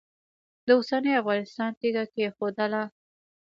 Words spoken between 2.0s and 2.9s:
کښېښودله.